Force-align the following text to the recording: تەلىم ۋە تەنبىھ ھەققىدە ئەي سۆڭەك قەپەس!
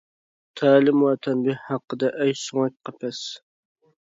تەلىم 0.61 1.03
ۋە 1.07 1.11
تەنبىھ 1.27 1.59
ھەققىدە 1.67 2.11
ئەي 2.25 2.35
سۆڭەك 2.47 2.77
قەپەس! 2.91 3.21